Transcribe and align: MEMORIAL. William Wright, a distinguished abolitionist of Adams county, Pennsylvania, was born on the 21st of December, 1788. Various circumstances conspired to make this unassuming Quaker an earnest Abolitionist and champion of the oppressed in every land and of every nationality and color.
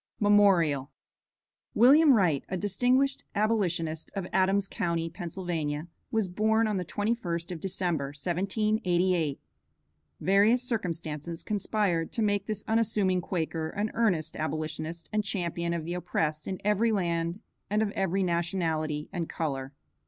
MEMORIAL. 0.19 0.89
William 1.75 2.15
Wright, 2.15 2.43
a 2.49 2.57
distinguished 2.57 3.23
abolitionist 3.35 4.09
of 4.15 4.25
Adams 4.33 4.67
county, 4.67 5.11
Pennsylvania, 5.11 5.89
was 6.09 6.27
born 6.27 6.65
on 6.67 6.77
the 6.77 6.83
21st 6.85 7.51
of 7.51 7.59
December, 7.59 8.05
1788. 8.05 9.39
Various 10.19 10.63
circumstances 10.63 11.43
conspired 11.43 12.11
to 12.13 12.23
make 12.23 12.47
this 12.47 12.65
unassuming 12.67 13.21
Quaker 13.21 13.69
an 13.69 13.91
earnest 13.93 14.35
Abolitionist 14.35 15.07
and 15.13 15.23
champion 15.23 15.71
of 15.71 15.85
the 15.85 15.93
oppressed 15.93 16.47
in 16.47 16.59
every 16.65 16.91
land 16.91 17.39
and 17.69 17.83
of 17.83 17.91
every 17.91 18.23
nationality 18.23 19.07
and 19.13 19.29
color. 19.29 19.71